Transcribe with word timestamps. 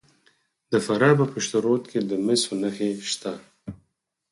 د 0.71 0.73
فراه 0.85 1.13
په 1.19 1.25
پشت 1.31 1.51
رود 1.65 1.83
کې 1.91 1.99
د 2.09 2.11
مسو 2.25 2.51
نښې 2.61 2.89
شته. 3.11 3.33